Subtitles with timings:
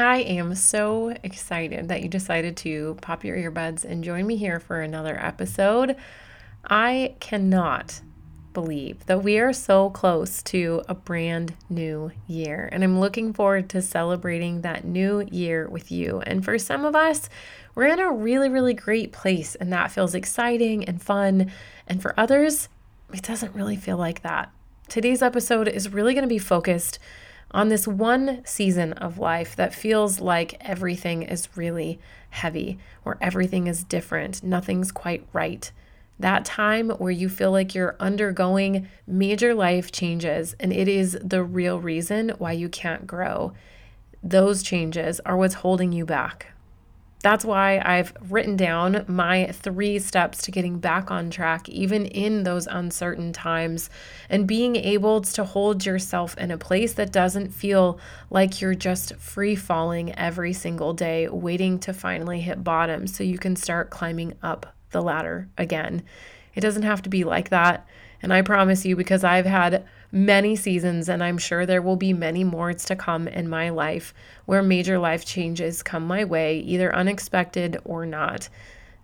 [0.00, 4.60] I am so excited that you decided to pop your earbuds and join me here
[4.60, 5.96] for another episode.
[6.64, 8.00] I cannot
[8.52, 13.68] believe that we are so close to a brand new year, and I'm looking forward
[13.70, 16.20] to celebrating that new year with you.
[16.26, 17.28] And for some of us,
[17.74, 21.50] we're in a really, really great place, and that feels exciting and fun.
[21.86, 22.68] And for others,
[23.12, 24.50] it doesn't really feel like that.
[24.88, 26.98] Today's episode is really going to be focused
[27.52, 31.98] on this one season of life that feels like everything is really
[32.30, 35.70] heavy, where everything is different, nothing's quite right.
[36.18, 41.42] That time where you feel like you're undergoing major life changes and it is the
[41.42, 43.52] real reason why you can't grow.
[44.22, 46.48] Those changes are what's holding you back.
[47.22, 52.44] That's why I've written down my three steps to getting back on track, even in
[52.44, 53.90] those uncertain times,
[54.30, 59.14] and being able to hold yourself in a place that doesn't feel like you're just
[59.16, 64.34] free falling every single day, waiting to finally hit bottom so you can start climbing
[64.42, 66.02] up the ladder again.
[66.54, 67.86] It doesn't have to be like that.
[68.22, 72.12] And I promise you, because I've had many seasons, and I'm sure there will be
[72.12, 74.12] many more to come in my life
[74.46, 78.48] where major life changes come my way, either unexpected or not.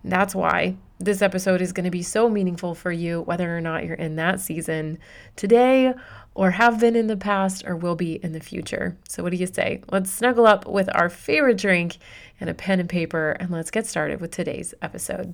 [0.03, 3.85] That's why this episode is going to be so meaningful for you, whether or not
[3.85, 4.97] you're in that season
[5.35, 5.93] today,
[6.33, 8.97] or have been in the past, or will be in the future.
[9.07, 9.81] So, what do you say?
[9.91, 11.97] Let's snuggle up with our favorite drink
[12.39, 15.33] and a pen and paper, and let's get started with today's episode.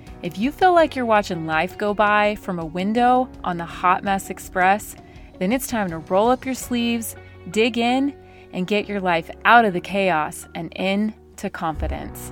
[0.23, 4.03] if you feel like you're watching life go by from a window on the Hot
[4.03, 4.95] Mess Express,
[5.39, 7.15] then it's time to roll up your sleeves,
[7.49, 8.15] dig in,
[8.53, 12.31] and get your life out of the chaos and into confidence.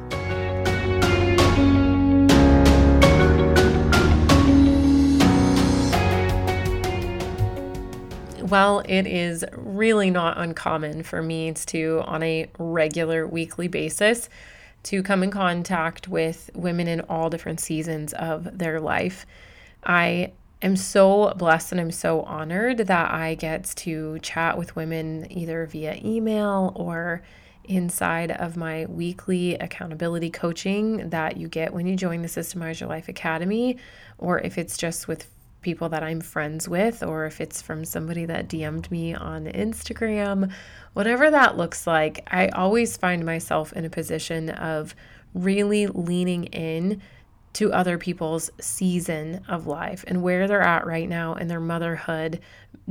[8.43, 14.29] Well, it is really not uncommon for me to, on a regular weekly basis,
[14.83, 19.25] to come in contact with women in all different seasons of their life.
[19.83, 25.27] I am so blessed and I'm so honored that I get to chat with women
[25.31, 27.21] either via email or
[27.65, 32.89] inside of my weekly accountability coaching that you get when you join the Systemize Your
[32.89, 33.77] Life Academy,
[34.17, 35.27] or if it's just with
[35.61, 40.51] people that I'm friends with, or if it's from somebody that DM'd me on Instagram,
[40.93, 44.95] whatever that looks like, I always find myself in a position of
[45.33, 47.01] really leaning in
[47.53, 52.39] to other people's season of life and where they're at right now in their motherhood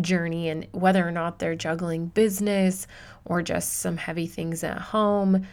[0.00, 2.86] journey and whether or not they're juggling business
[3.24, 5.46] or just some heavy things at home.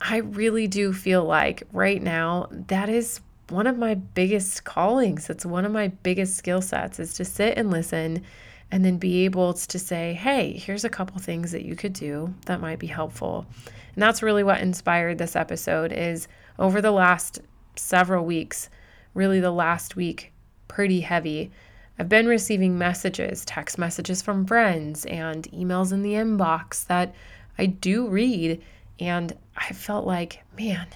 [0.00, 3.20] I really do feel like right now that is
[3.52, 5.30] one of my biggest callings.
[5.30, 8.22] It's one of my biggest skill sets is to sit and listen
[8.70, 12.34] and then be able to say, "Hey, here's a couple things that you could do
[12.46, 13.46] that might be helpful."
[13.94, 16.26] And that's really what inspired this episode is
[16.58, 17.40] over the last
[17.76, 18.70] several weeks,
[19.14, 20.32] really the last week,
[20.68, 21.50] pretty heavy.
[21.98, 27.14] I've been receiving messages, text messages from friends and emails in the inbox that
[27.58, 28.62] I do read
[28.98, 30.86] and I felt like, man,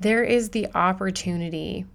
[0.00, 1.86] there is the opportunity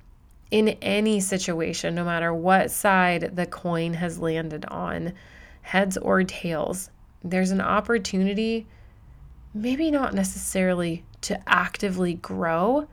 [0.50, 5.14] in any situation, no matter what side the coin has landed on,
[5.62, 6.90] heads or tails,
[7.24, 8.68] there's an opportunity,
[9.54, 12.88] maybe not necessarily to actively grow,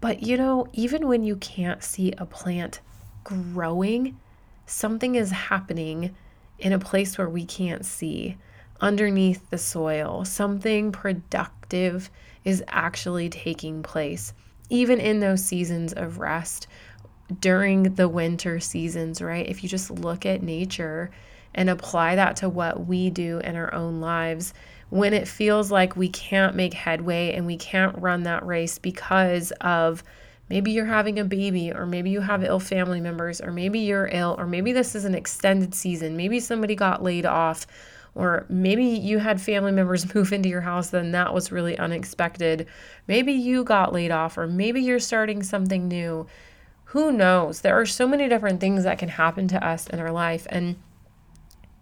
[0.00, 2.80] but you know, even when you can't see a plant
[3.24, 4.18] growing,
[4.64, 6.14] something is happening
[6.58, 8.36] in a place where we can't see
[8.80, 10.24] underneath the soil.
[10.24, 14.32] Something productive is actually taking place,
[14.70, 16.66] even in those seasons of rest
[17.40, 19.46] during the winter seasons, right?
[19.48, 21.10] If you just look at nature
[21.54, 24.54] and apply that to what we do in our own lives,
[24.90, 29.50] when it feels like we can't make headway and we can't run that race because
[29.60, 30.02] of
[30.48, 34.08] maybe you're having a baby, or maybe you have ill family members, or maybe you're
[34.10, 37.66] ill, or maybe this is an extended season, maybe somebody got laid off
[38.14, 42.66] or maybe you had family members move into your house, then that was really unexpected.
[43.06, 46.26] Maybe you got laid off, or maybe you're starting something new.
[46.86, 47.60] Who knows?
[47.60, 50.46] There are so many different things that can happen to us in our life.
[50.50, 50.76] And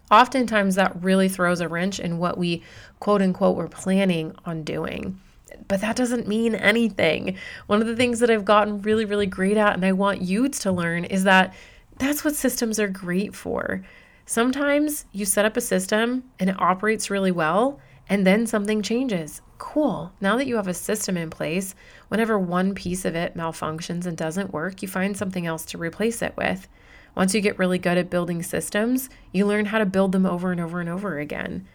[0.09, 2.63] Oftentimes, that really throws a wrench in what we
[2.99, 5.19] quote unquote were planning on doing.
[5.67, 7.37] But that doesn't mean anything.
[7.67, 10.47] One of the things that I've gotten really, really great at, and I want you
[10.47, 11.53] to learn, is that
[11.97, 13.83] that's what systems are great for.
[14.29, 17.79] Sometimes you set up a system and it operates really well,
[18.09, 19.41] and then something changes.
[19.57, 20.11] Cool.
[20.19, 21.75] Now that you have a system in place,
[22.09, 26.21] whenever one piece of it malfunctions and doesn't work, you find something else to replace
[26.21, 26.67] it with.
[27.15, 30.51] Once you get really good at building systems, you learn how to build them over
[30.51, 31.65] and over and over again.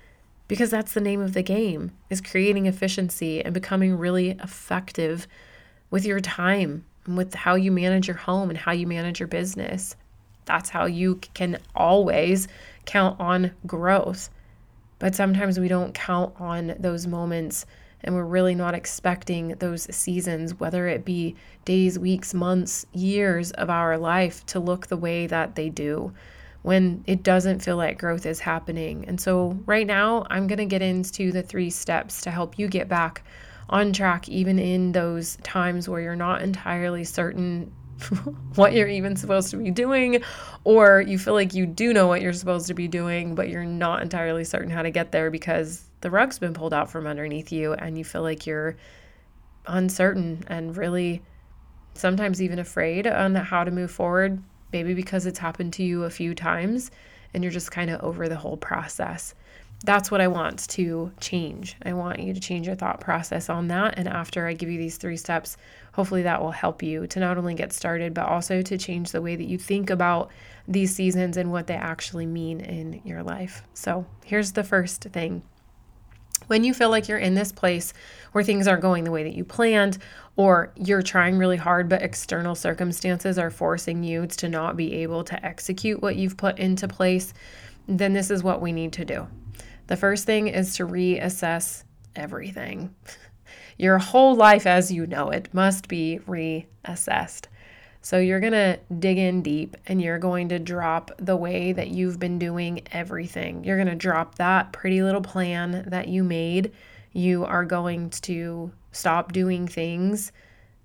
[0.46, 5.26] Because that's the name of the game, is creating efficiency and becoming really effective
[5.90, 9.26] with your time and with how you manage your home and how you manage your
[9.26, 9.96] business.
[10.52, 12.46] That's how you can always
[12.84, 14.28] count on growth.
[14.98, 17.64] But sometimes we don't count on those moments
[18.04, 23.70] and we're really not expecting those seasons, whether it be days, weeks, months, years of
[23.70, 26.12] our life, to look the way that they do
[26.60, 29.06] when it doesn't feel like growth is happening.
[29.08, 32.68] And so, right now, I'm going to get into the three steps to help you
[32.68, 33.24] get back
[33.70, 37.72] on track, even in those times where you're not entirely certain
[38.54, 40.22] what you're even supposed to be doing,
[40.64, 43.64] or you feel like you do know what you're supposed to be doing, but you're
[43.64, 47.52] not entirely certain how to get there because the rug's been pulled out from underneath
[47.52, 48.76] you and you feel like you're
[49.66, 51.22] uncertain and really
[51.94, 56.10] sometimes even afraid on how to move forward, maybe because it's happened to you a
[56.10, 56.90] few times
[57.34, 59.34] and you're just kind of over the whole process.
[59.84, 61.76] That's what I want to change.
[61.84, 63.94] I want you to change your thought process on that.
[63.98, 65.56] And after I give you these three steps,
[65.92, 69.20] hopefully that will help you to not only get started, but also to change the
[69.20, 70.30] way that you think about
[70.68, 73.62] these seasons and what they actually mean in your life.
[73.74, 75.42] So here's the first thing
[76.48, 77.92] when you feel like you're in this place
[78.32, 79.98] where things aren't going the way that you planned,
[80.36, 85.22] or you're trying really hard, but external circumstances are forcing you to not be able
[85.24, 87.32] to execute what you've put into place,
[87.86, 89.26] then this is what we need to do.
[89.86, 91.84] The first thing is to reassess
[92.14, 92.94] everything.
[93.78, 97.46] Your whole life as you know it must be reassessed.
[98.00, 101.88] So you're going to dig in deep and you're going to drop the way that
[101.88, 103.64] you've been doing everything.
[103.64, 106.72] You're going to drop that pretty little plan that you made.
[107.12, 110.32] You are going to stop doing things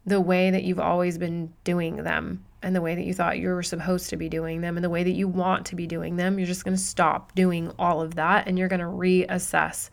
[0.05, 3.49] the way that you've always been doing them and the way that you thought you
[3.49, 6.15] were supposed to be doing them and the way that you want to be doing
[6.15, 6.39] them.
[6.39, 9.89] You're just going to stop doing all of that and you're going to reassess.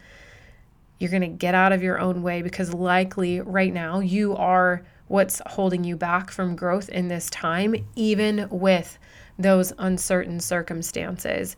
[0.99, 4.85] You're going to get out of your own way because likely right now you are
[5.09, 8.99] what's holding you back from growth in this time, even with
[9.39, 11.57] those uncertain circumstances.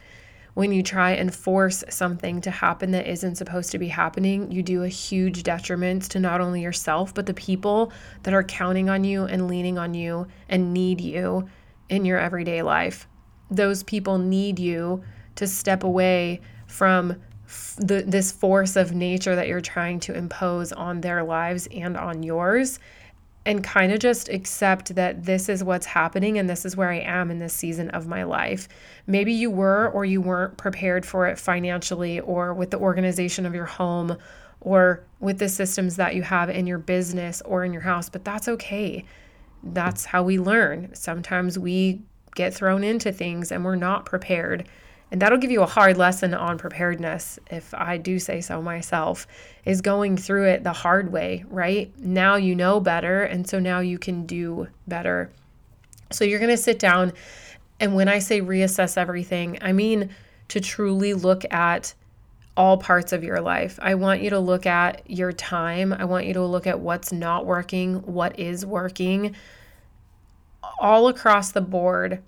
[0.57, 4.63] When you try and force something to happen that isn't supposed to be happening, you
[4.63, 7.93] do a huge detriment to not only yourself, but the people
[8.23, 11.47] that are counting on you and leaning on you and need you
[11.91, 13.07] in your everyday life.
[13.51, 15.05] Those people need you
[15.35, 17.17] to step away from
[17.77, 22.23] the, this force of nature that you're trying to impose on their lives and on
[22.23, 22.79] yours
[23.47, 26.99] and kind of just accept that this is what's happening and this is where I
[26.99, 28.69] am in this season of my life.
[29.07, 33.55] Maybe you were or you weren't prepared for it financially or with the organization of
[33.55, 34.19] your home
[34.61, 38.25] or with the systems that you have in your business or in your house, but
[38.25, 39.05] that's okay.
[39.63, 40.93] That's how we learn.
[40.93, 42.03] Sometimes we
[42.35, 44.69] get thrown into things and we're not prepared.
[45.13, 49.27] And that'll give you a hard lesson on preparedness, if I do say so myself,
[49.65, 51.97] is going through it the hard way, right?
[51.99, 55.31] Now you know better, and so now you can do better.
[56.11, 57.13] So you're going to sit down,
[57.79, 60.11] and when I say reassess everything, I mean
[60.49, 61.95] to truly look at
[62.57, 63.79] all parts of your life.
[63.83, 65.93] I want you to look at your time.
[65.93, 69.37] I want you to look at what's not working, what is working,
[70.81, 72.23] all across the board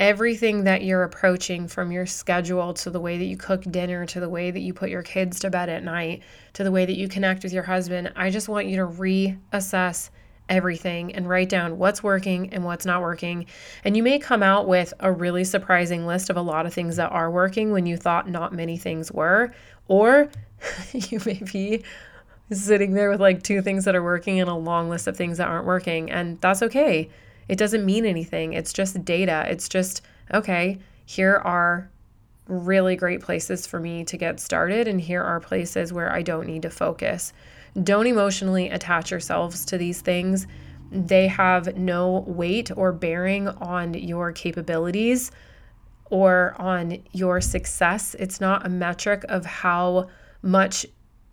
[0.00, 4.18] everything that you're approaching from your schedule to the way that you cook dinner to
[4.18, 6.22] the way that you put your kids to bed at night
[6.52, 10.10] to the way that you connect with your husband, I just want you to reassess
[10.48, 13.46] everything and write down what's working and what's not working.
[13.84, 16.96] And you may come out with a really surprising list of a lot of things
[16.96, 19.54] that are working when you thought not many things were,
[19.88, 20.28] or
[20.92, 21.84] you may be
[22.50, 25.38] sitting there with like two things that are working and a long list of things
[25.38, 27.08] that aren't working, and that's okay
[27.48, 28.52] it doesn't mean anything.
[28.52, 29.46] It's just data.
[29.48, 31.90] It's just, okay, here are
[32.46, 36.46] really great places for me to get started, and here are places where I don't
[36.46, 37.32] need to focus.
[37.82, 40.46] Don't emotionally attach yourselves to these things.
[40.90, 45.32] They have no weight or bearing on your capabilities
[46.10, 48.14] or on your success.
[48.18, 50.08] It's not a metric of how
[50.42, 50.86] much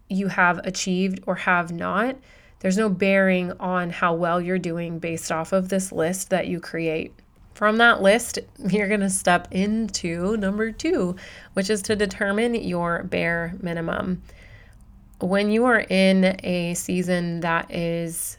[0.09, 2.15] you have achieved or have not.
[2.61, 6.59] There's no bearing on how well you're doing based off of this list that you
[6.59, 7.11] create.
[7.55, 8.37] From that list,
[8.69, 11.15] you're going to step into number two,
[11.53, 14.21] which is to determine your bare minimum.
[15.19, 18.37] When you are in a season that is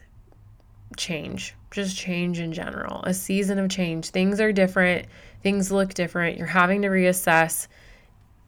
[0.96, 5.06] change, just change in general, a season of change, things are different,
[5.42, 7.66] things look different, you're having to reassess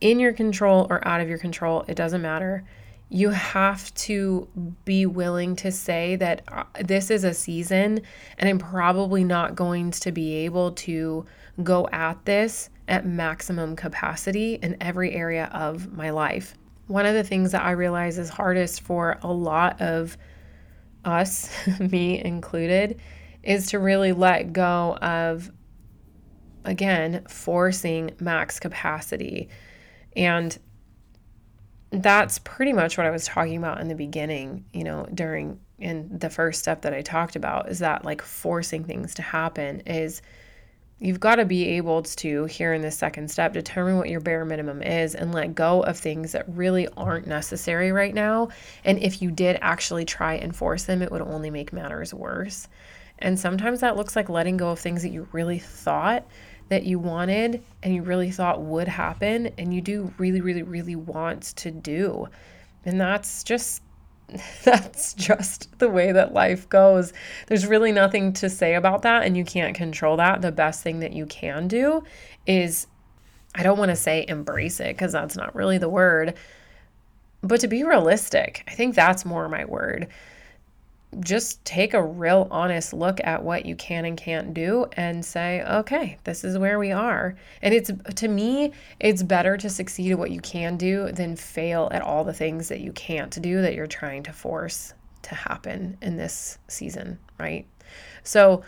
[0.00, 2.64] in your control or out of your control, it doesn't matter
[3.10, 4.48] you have to
[4.84, 8.00] be willing to say that uh, this is a season
[8.38, 11.24] and I'm probably not going to be able to
[11.62, 16.54] go at this at maximum capacity in every area of my life.
[16.86, 20.18] One of the things that I realize is hardest for a lot of
[21.04, 23.00] us, me included,
[23.42, 25.50] is to really let go of,
[26.64, 29.48] again, forcing max capacity.
[30.16, 30.58] And
[32.02, 36.18] that's pretty much what I was talking about in the beginning, you know, during in
[36.18, 40.22] the first step that I talked about is that like forcing things to happen is
[40.98, 44.44] you've got to be able to here in this second step determine what your bare
[44.44, 48.48] minimum is and let go of things that really aren't necessary right now.
[48.84, 52.68] And if you did actually try and force them it would only make matters worse.
[53.18, 56.26] And sometimes that looks like letting go of things that you really thought
[56.68, 60.96] that you wanted and you really thought would happen and you do really really really
[60.96, 62.28] want to do.
[62.84, 63.82] And that's just
[64.64, 67.12] that's just the way that life goes.
[67.46, 70.42] There's really nothing to say about that and you can't control that.
[70.42, 72.02] The best thing that you can do
[72.46, 72.86] is
[73.54, 76.34] i don't want to say embrace it because that's not really the word
[77.42, 80.08] but to be realistic i think that's more my word
[81.20, 85.62] just take a real honest look at what you can and can't do and say,
[85.62, 87.36] okay, this is where we are.
[87.62, 91.88] And it's to me, it's better to succeed at what you can do than fail
[91.92, 95.96] at all the things that you can't do that you're trying to force to happen
[96.02, 97.66] in this season, right?
[98.22, 98.62] So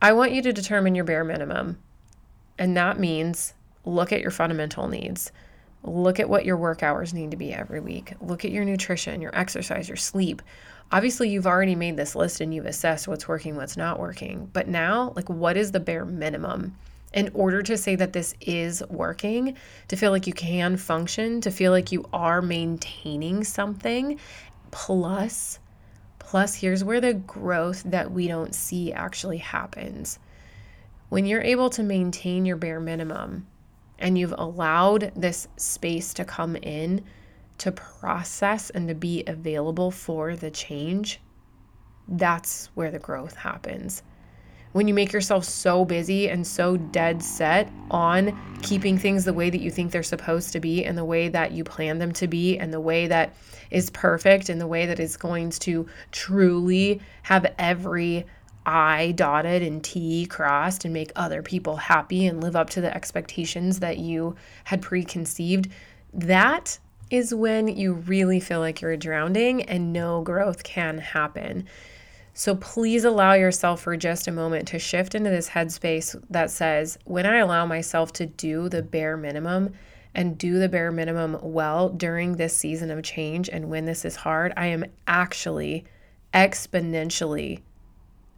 [0.00, 1.78] I want you to determine your bare minimum.
[2.58, 3.54] And that means
[3.84, 5.32] look at your fundamental needs.
[5.84, 8.14] Look at what your work hours need to be every week.
[8.20, 10.42] Look at your nutrition, your exercise, your sleep
[10.90, 14.48] obviously you've already made this list and you've assessed what's working, what's not working.
[14.52, 16.76] But now, like, what is the bare minimum?
[17.14, 19.56] In order to say that this is working,
[19.88, 24.20] to feel like you can function, to feel like you are maintaining something,
[24.70, 25.58] plus,
[26.18, 30.18] plus, here's where the growth that we don't see actually happens.
[31.08, 33.46] When you're able to maintain your bare minimum
[33.98, 37.04] and you've allowed this space to come in
[37.58, 41.20] to process and to be available for the change,
[42.08, 44.02] that's where the growth happens.
[44.72, 49.50] When you make yourself so busy and so dead set on keeping things the way
[49.50, 52.28] that you think they're supposed to be and the way that you plan them to
[52.28, 53.34] be and the way that
[53.70, 58.26] is perfect and the way that is going to truly have every
[58.66, 62.94] I dotted and T crossed and make other people happy and live up to the
[62.94, 65.70] expectations that you had preconceived,
[66.12, 66.78] that
[67.10, 71.66] is when you really feel like you're drowning and no growth can happen.
[72.34, 76.98] So please allow yourself for just a moment to shift into this headspace that says,
[77.04, 79.72] when I allow myself to do the bare minimum
[80.14, 84.16] and do the bare minimum well during this season of change and when this is
[84.16, 85.84] hard, I am actually
[86.32, 87.62] exponentially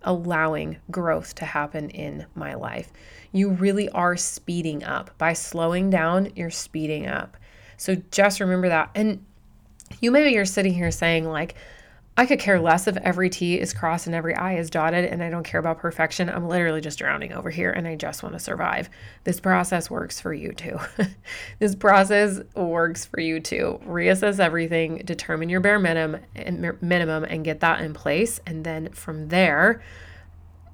[0.03, 2.91] allowing growth to happen in my life.
[3.33, 5.11] You really are speeding up.
[5.19, 7.37] By slowing down, you're speeding up.
[7.81, 8.91] So just remember that.
[8.95, 9.25] And
[10.01, 11.55] you maybe you're sitting here saying, like,
[12.15, 15.23] I could care less if every T is crossed and every I is dotted and
[15.23, 16.29] I don't care about perfection.
[16.29, 18.91] I'm literally just drowning over here and I just want to survive.
[19.25, 20.79] This process works for you too.
[21.59, 23.81] this process works for you too.
[23.87, 28.91] Reassess everything, determine your bare minimum and minimum and get that in place and then
[28.91, 29.83] from there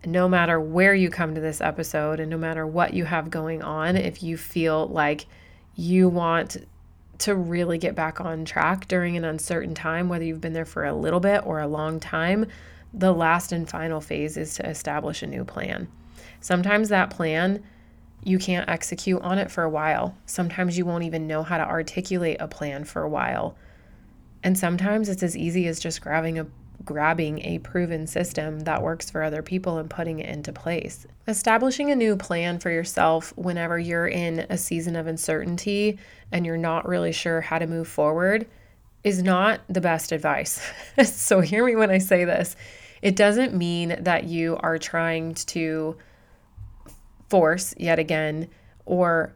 [0.05, 3.63] no matter where you come to this episode and no matter what you have going
[3.63, 5.27] on, if you feel like
[5.77, 6.57] you want
[7.19, 10.85] to really get back on track during an uncertain time, whether you've been there for
[10.85, 12.47] a little bit or a long time,
[12.93, 15.89] the last and final phase is to establish a new plan.
[16.41, 17.63] Sometimes that plan,
[18.25, 20.17] you can't execute on it for a while.
[20.27, 23.57] Sometimes you won't even know how to articulate a plan for a while.
[24.43, 26.47] And sometimes it's as easy as just grabbing a
[26.85, 31.07] grabbing a proven system that works for other people and putting it into place.
[31.27, 35.99] Establishing a new plan for yourself whenever you're in a season of uncertainty
[36.33, 38.47] and you're not really sure how to move forward
[39.05, 40.61] is not the best advice.
[41.05, 42.57] so, hear me when I say this.
[43.03, 45.97] It doesn't mean that you are trying to
[47.29, 48.49] force, yet again,
[48.85, 49.33] or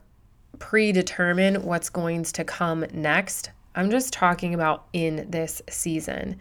[0.58, 3.50] predetermine what's going to come next.
[3.74, 6.40] I'm just talking about in this season.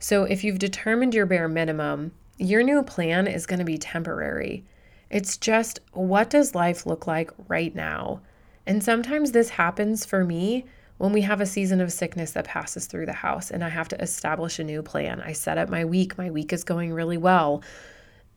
[0.00, 4.64] So if you've determined your bare minimum, your new plan is going to be temporary.
[5.10, 8.22] It's just what does life look like right now?
[8.66, 10.64] And sometimes this happens for me
[10.96, 13.88] when we have a season of sickness that passes through the house and I have
[13.88, 15.20] to establish a new plan.
[15.20, 17.62] I set up my week, my week is going really well.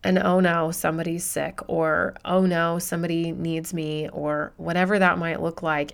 [0.04, 5.42] And oh no, somebody's sick, or oh no, somebody needs me, or whatever that might
[5.42, 5.94] look like.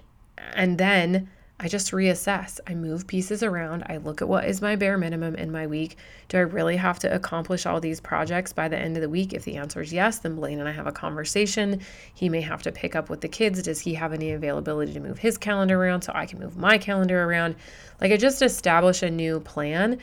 [0.55, 1.29] And then
[1.61, 2.61] I just reassess.
[2.67, 3.83] I move pieces around.
[3.87, 5.97] I look at what is my bare minimum in my week.
[6.29, 9.33] Do I really have to accomplish all these projects by the end of the week?
[9.33, 11.81] If the answer is yes, then Blaine and I have a conversation.
[12.13, 13.61] He may have to pick up with the kids.
[13.61, 16.77] Does he have any availability to move his calendar around so I can move my
[16.77, 17.55] calendar around?
[17.99, 19.99] Like I just establish a new plan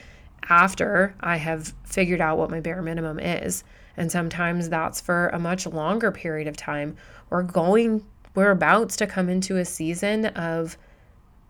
[0.51, 3.65] after I have figured out what my bare minimum is.
[3.97, 6.99] And sometimes that's for a much longer period of time.
[7.31, 10.77] We're going, we're about to come into a season of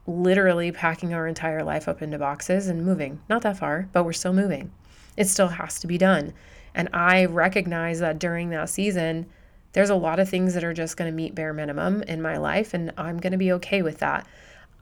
[0.07, 3.21] literally packing our entire life up into boxes and moving.
[3.29, 4.71] Not that far, but we're still moving.
[5.17, 6.33] It still has to be done.
[6.75, 9.27] And I recognize that during that season,
[9.73, 12.37] there's a lot of things that are just going to meet bare minimum in my
[12.37, 14.27] life, and I'm going to be okay with that.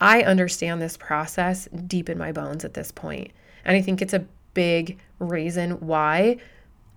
[0.01, 3.33] I understand this process deep in my bones at this point.
[3.65, 6.39] And I think it's a big reason why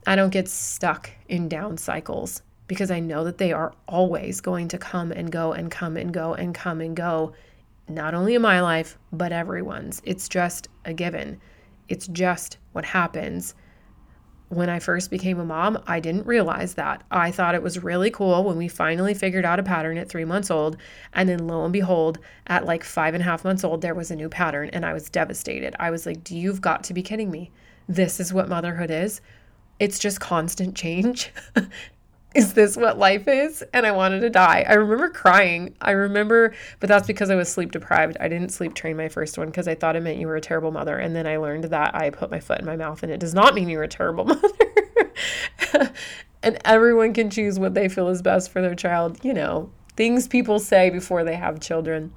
[0.05, 4.67] I don't get stuck in down cycles because I know that they are always going
[4.69, 7.33] to come and go and come and go and come and go
[7.87, 10.01] not only in my life, but everyone's.
[10.05, 11.39] It's just a given.
[11.87, 13.55] It's just what happens.
[14.49, 17.03] When I first became a mom, I didn't realize that.
[17.11, 20.23] I thought it was really cool when we finally figured out a pattern at three
[20.23, 20.77] months old.
[21.13, 24.09] And then lo and behold, at like five and a half months old, there was
[24.09, 24.69] a new pattern.
[24.71, 25.75] And I was devastated.
[25.79, 27.51] I was like, do you've got to be kidding me.
[27.89, 29.21] This is what motherhood is.
[29.79, 31.31] It's just constant change.
[32.37, 33.63] is this what life is?
[33.73, 34.63] And I wanted to die.
[34.69, 35.75] I remember crying.
[35.81, 38.15] I remember, but that's because I was sleep deprived.
[38.19, 40.41] I didn't sleep train my first one because I thought it meant you were a
[40.41, 40.99] terrible mother.
[40.99, 43.33] And then I learned that I put my foot in my mouth and it does
[43.33, 44.25] not mean you're a terrible
[45.71, 45.91] mother.
[46.43, 49.17] and everyone can choose what they feel is best for their child.
[49.25, 52.13] You know, things people say before they have children.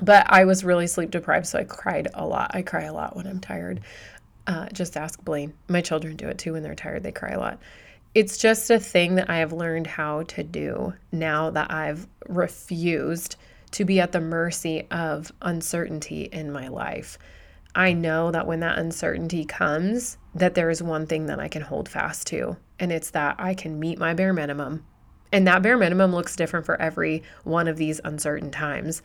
[0.00, 2.52] But I was really sleep deprived, so I cried a lot.
[2.54, 3.80] I cry a lot when I'm tired.
[4.46, 5.54] Uh, just ask Blaine.
[5.68, 7.02] My children do it too when they're tired.
[7.02, 7.58] They cry a lot
[8.14, 13.36] it's just a thing that I have learned how to do now that I've refused
[13.72, 17.18] to be at the mercy of uncertainty in my life.
[17.74, 21.62] I know that when that uncertainty comes, that there is one thing that I can
[21.62, 24.86] hold fast to, and it's that I can meet my bare minimum.
[25.32, 29.02] And that bare minimum looks different for every one of these uncertain times,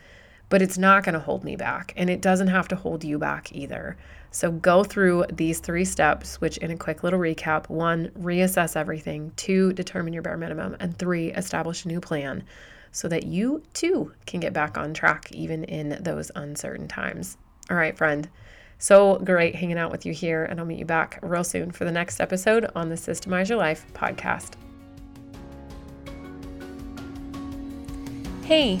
[0.50, 3.18] but it's not going to hold me back, and it doesn't have to hold you
[3.18, 3.96] back either.
[4.32, 9.32] So go through these three steps, which in a quick little recap one, reassess everything,
[9.36, 12.44] two, determine your bare minimum, and three, establish a new plan
[12.92, 17.38] so that you too can get back on track even in those uncertain times.
[17.70, 18.28] All right, friend.
[18.78, 21.84] So great hanging out with you here, and I'll meet you back real soon for
[21.84, 24.54] the next episode on the Systemize Your Life podcast.
[28.44, 28.80] Hey,